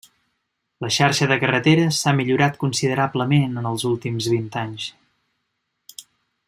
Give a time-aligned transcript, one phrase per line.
[0.85, 4.89] La xarxa de carreteres s'ha millorat considerablement en els últims vint anys.